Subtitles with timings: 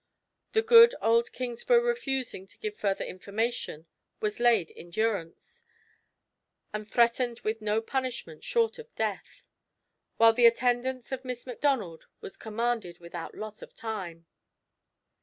[0.53, 3.85] The good old Kingsburgh refusing to give further information,
[4.19, 5.63] was laid in durance,
[6.73, 9.43] and threatened with no punishment short of death;
[10.17, 14.25] while the attendance of Miss Macdonald was commanded without loss of time.